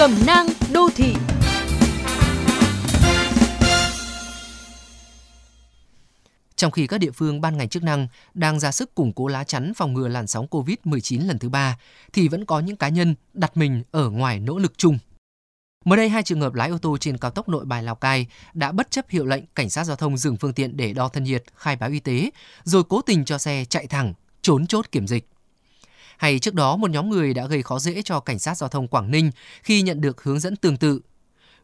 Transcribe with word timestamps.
Cẩm 0.00 0.26
nang 0.26 0.46
đô 0.72 0.88
thị 0.94 1.14
Trong 6.56 6.70
khi 6.70 6.86
các 6.86 6.98
địa 6.98 7.10
phương 7.10 7.40
ban 7.40 7.56
ngành 7.56 7.68
chức 7.68 7.82
năng 7.82 8.08
đang 8.34 8.60
ra 8.60 8.72
sức 8.72 8.94
củng 8.94 9.12
cố 9.12 9.28
lá 9.28 9.44
chắn 9.44 9.72
phòng 9.76 9.94
ngừa 9.94 10.08
làn 10.08 10.26
sóng 10.26 10.46
COVID-19 10.50 11.26
lần 11.26 11.38
thứ 11.38 11.48
ba, 11.48 11.78
thì 12.12 12.28
vẫn 12.28 12.44
có 12.44 12.60
những 12.60 12.76
cá 12.76 12.88
nhân 12.88 13.14
đặt 13.32 13.56
mình 13.56 13.82
ở 13.90 14.10
ngoài 14.10 14.40
nỗ 14.40 14.58
lực 14.58 14.78
chung. 14.78 14.98
Mới 15.84 15.96
đây, 15.96 16.08
hai 16.08 16.22
trường 16.22 16.40
hợp 16.40 16.54
lái 16.54 16.70
ô 16.70 16.78
tô 16.78 16.96
trên 17.00 17.18
cao 17.18 17.30
tốc 17.30 17.48
nội 17.48 17.64
bài 17.64 17.82
Lào 17.82 17.94
Cai 17.94 18.26
đã 18.54 18.72
bất 18.72 18.90
chấp 18.90 19.08
hiệu 19.08 19.26
lệnh 19.26 19.44
cảnh 19.54 19.70
sát 19.70 19.84
giao 19.84 19.96
thông 19.96 20.16
dừng 20.16 20.36
phương 20.36 20.52
tiện 20.52 20.76
để 20.76 20.92
đo 20.92 21.08
thân 21.08 21.24
nhiệt, 21.24 21.44
khai 21.56 21.76
báo 21.76 21.90
y 21.90 22.00
tế, 22.00 22.30
rồi 22.64 22.82
cố 22.88 23.00
tình 23.02 23.24
cho 23.24 23.38
xe 23.38 23.64
chạy 23.64 23.86
thẳng, 23.86 24.14
trốn 24.42 24.66
chốt 24.66 24.92
kiểm 24.92 25.06
dịch. 25.06 25.28
Hay 26.20 26.38
trước 26.38 26.54
đó, 26.54 26.76
một 26.76 26.90
nhóm 26.90 27.10
người 27.10 27.34
đã 27.34 27.46
gây 27.46 27.62
khó 27.62 27.78
dễ 27.78 28.02
cho 28.02 28.20
cảnh 28.20 28.38
sát 28.38 28.56
giao 28.56 28.68
thông 28.68 28.88
Quảng 28.88 29.10
Ninh 29.10 29.30
khi 29.62 29.82
nhận 29.82 30.00
được 30.00 30.22
hướng 30.22 30.40
dẫn 30.40 30.56
tương 30.56 30.76
tự. 30.76 31.00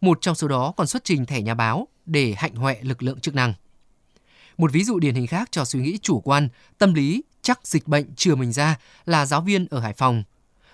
Một 0.00 0.18
trong 0.20 0.34
số 0.34 0.48
đó 0.48 0.72
còn 0.76 0.86
xuất 0.86 1.04
trình 1.04 1.26
thẻ 1.26 1.42
nhà 1.42 1.54
báo 1.54 1.88
để 2.06 2.34
hạnh 2.36 2.54
hoẹ 2.54 2.78
lực 2.82 3.02
lượng 3.02 3.20
chức 3.20 3.34
năng. 3.34 3.54
Một 4.58 4.72
ví 4.72 4.84
dụ 4.84 4.98
điển 4.98 5.14
hình 5.14 5.26
khác 5.26 5.48
cho 5.52 5.64
suy 5.64 5.80
nghĩ 5.80 5.98
chủ 6.02 6.20
quan, 6.20 6.48
tâm 6.78 6.94
lý 6.94 7.22
chắc 7.42 7.66
dịch 7.66 7.88
bệnh 7.88 8.14
chừa 8.14 8.34
mình 8.34 8.52
ra 8.52 8.78
là 9.04 9.26
giáo 9.26 9.40
viên 9.40 9.66
ở 9.70 9.80
Hải 9.80 9.92
Phòng. 9.92 10.22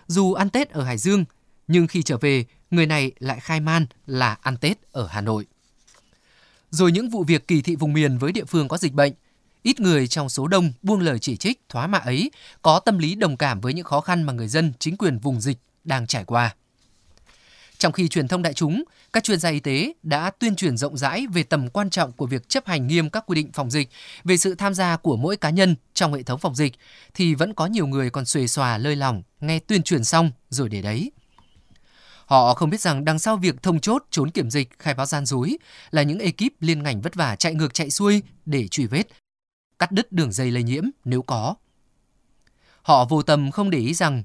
Dù 0.07 0.33
ăn 0.33 0.51
Tết 0.51 0.71
ở 0.71 0.85
Hải 0.85 0.99
Dương, 0.99 1.25
nhưng 1.69 1.87
khi 1.87 2.03
trở 2.03 2.19
về, 2.19 2.45
người 2.71 2.87
này 2.87 3.13
lại 3.19 3.41
khai 3.41 3.61
man 3.61 3.87
là 4.07 4.37
ăn 4.41 4.57
Tết 4.57 4.93
ở 4.93 5.07
Hà 5.07 5.21
Nội. 5.21 5.47
Rồi 6.71 6.93
những 6.93 7.11
vụ 7.11 7.25
việc 7.25 7.49
kỳ 7.49 7.63
thị 7.63 7.77
vùng 7.77 7.93
miền 7.93 8.19
với 8.19 8.33
địa 8.33 8.45
phương 8.45 8.69
có 8.69 8.79
dịch 8.79 8.93
bệnh, 8.93 9.13
ít 9.63 9.81
người 9.81 10.07
trong 10.07 10.29
số 10.29 10.47
đông 10.47 10.73
buông 10.83 11.01
lời 11.01 11.19
chỉ 11.19 11.37
trích 11.37 11.61
thoá 11.69 11.87
mạ 11.87 11.99
ấy 11.99 12.31
có 12.63 12.81
tâm 12.81 12.99
lý 12.99 13.15
đồng 13.15 13.37
cảm 13.37 13.61
với 13.61 13.75
những 13.75 13.85
khó 13.85 14.01
khăn 14.01 14.23
mà 14.23 14.33
người 14.33 14.49
dân, 14.49 14.73
chính 14.79 14.97
quyền 14.97 15.19
vùng 15.19 15.41
dịch 15.41 15.59
đang 15.85 16.07
trải 16.07 16.25
qua. 16.25 16.55
Trong 17.79 17.93
khi 17.93 18.09
truyền 18.09 18.29
thông 18.29 18.43
đại 18.43 18.55
chúng, 18.55 18.85
các 19.13 19.25
chuyên 19.25 19.41
gia 19.41 19.51
y 19.51 19.61
tế 19.61 19.93
đã 20.03 20.31
tuyên 20.31 20.57
truyền 20.57 20.77
rộng 20.77 20.97
rãi 20.97 21.27
về 21.33 21.43
tầm 21.43 21.69
quan 21.69 21.91
trọng 21.91 22.13
của 22.13 22.27
việc 22.27 22.49
chấp 22.49 22.67
hành 22.67 22.87
nghiêm 22.87 23.11
các 23.11 23.25
quy 23.27 23.35
định 23.35 23.53
phòng 23.53 23.71
dịch, 23.71 23.89
về 24.25 24.37
sự 24.37 24.55
tham 24.55 24.75
gia 24.75 24.97
của 24.97 25.17
mỗi 25.17 25.37
cá 25.37 25.51
nhân 25.51 25.77
trong 25.95 26.15
hệ 26.15 26.23
thống 26.23 26.41
phòng 26.41 26.55
dịch, 26.55 26.73
thì 27.15 27.35
vẫn 27.35 27.55
có 27.55 27.67
nhiều 27.67 27.87
người 27.87 28.11
còn 28.11 28.25
xuề 28.25 28.47
xòa 28.47 28.79
lơi 28.79 28.97
lỏng, 28.97 29.23
nghe 29.41 29.59
tuyên 29.59 29.83
truyền 29.83 30.05
xong 30.05 30.31
rồi 30.51 30.69
để 30.69 30.83
đấy. 30.83 31.13
Họ 32.27 32.55
không 32.55 32.71
biết 32.71 32.81
rằng 32.81 33.05
đằng 33.05 33.19
sau 33.19 33.37
việc 33.37 33.63
thông 33.63 33.81
chốt 33.81 34.05
trốn 34.11 34.31
kiểm 34.31 34.51
dịch, 34.51 34.79
khai 34.79 34.95
báo 34.95 35.07
gian 35.07 35.27
dối 35.27 35.59
là 35.91 36.03
những 36.03 36.19
ekip 36.19 36.53
liên 36.61 36.83
ngành 36.83 37.01
vất 37.01 37.15
vả 37.15 37.37
chạy 37.37 37.55
ngược 37.55 37.75
chạy 37.75 37.91
xuôi 37.91 38.23
để 38.47 38.69
truy 38.69 38.87
vết, 38.87 39.09
cắt 39.79 39.93
đứt 39.93 40.13
đường 40.13 40.33
dây 40.33 40.51
lây 40.51 40.63
nhiễm 40.63 40.85
nếu 41.05 41.23
có. 41.23 41.55
Họ 42.83 43.05
vô 43.05 43.23
tâm 43.23 43.51
không 43.51 43.71
để 43.71 43.79
ý 43.79 43.95
rằng 43.95 44.23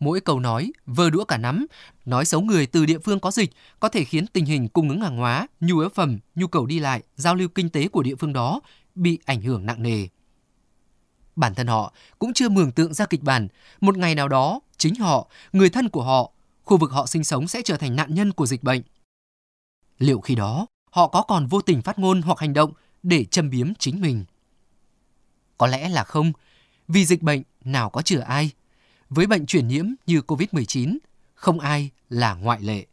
Mỗi 0.00 0.20
câu 0.20 0.40
nói, 0.40 0.72
vơ 0.86 1.10
đũa 1.10 1.24
cả 1.24 1.36
nắm, 1.36 1.66
nói 2.04 2.24
xấu 2.24 2.40
người 2.40 2.66
từ 2.66 2.86
địa 2.86 2.98
phương 2.98 3.20
có 3.20 3.30
dịch 3.30 3.50
có 3.80 3.88
thể 3.88 4.04
khiến 4.04 4.26
tình 4.26 4.44
hình 4.44 4.68
cung 4.68 4.88
ứng 4.88 5.00
hàng 5.00 5.16
hóa, 5.16 5.46
nhu 5.60 5.78
yếu 5.78 5.88
phẩm, 5.88 6.18
nhu 6.34 6.46
cầu 6.46 6.66
đi 6.66 6.78
lại, 6.78 7.02
giao 7.16 7.34
lưu 7.34 7.48
kinh 7.48 7.70
tế 7.70 7.88
của 7.88 8.02
địa 8.02 8.14
phương 8.14 8.32
đó 8.32 8.60
bị 8.94 9.18
ảnh 9.24 9.42
hưởng 9.42 9.66
nặng 9.66 9.82
nề. 9.82 10.06
Bản 11.36 11.54
thân 11.54 11.66
họ 11.66 11.92
cũng 12.18 12.32
chưa 12.32 12.48
mường 12.48 12.72
tượng 12.72 12.94
ra 12.94 13.06
kịch 13.06 13.22
bản, 13.22 13.48
một 13.80 13.96
ngày 13.96 14.14
nào 14.14 14.28
đó, 14.28 14.60
chính 14.76 14.94
họ, 14.94 15.28
người 15.52 15.70
thân 15.70 15.88
của 15.88 16.02
họ, 16.02 16.30
khu 16.62 16.76
vực 16.76 16.90
họ 16.90 17.06
sinh 17.06 17.24
sống 17.24 17.48
sẽ 17.48 17.62
trở 17.64 17.76
thành 17.76 17.96
nạn 17.96 18.14
nhân 18.14 18.32
của 18.32 18.46
dịch 18.46 18.62
bệnh. 18.62 18.82
Liệu 19.98 20.20
khi 20.20 20.34
đó, 20.34 20.66
họ 20.90 21.08
có 21.08 21.22
còn 21.22 21.46
vô 21.46 21.60
tình 21.60 21.82
phát 21.82 21.98
ngôn 21.98 22.22
hoặc 22.22 22.38
hành 22.38 22.52
động 22.52 22.72
để 23.02 23.24
châm 23.24 23.50
biếm 23.50 23.74
chính 23.74 24.00
mình? 24.00 24.24
Có 25.58 25.66
lẽ 25.66 25.88
là 25.88 26.04
không, 26.04 26.32
vì 26.88 27.06
dịch 27.06 27.22
bệnh 27.22 27.42
nào 27.64 27.90
có 27.90 28.02
chữa 28.02 28.20
ai– 28.20 28.50
với 29.10 29.26
bệnh 29.26 29.46
truyền 29.46 29.68
nhiễm 29.68 29.86
như 30.06 30.20
COVID-19, 30.26 30.98
không 31.34 31.60
ai 31.60 31.90
là 32.08 32.34
ngoại 32.34 32.60
lệ. 32.60 32.86